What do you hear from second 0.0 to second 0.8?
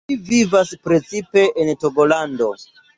Ili vivas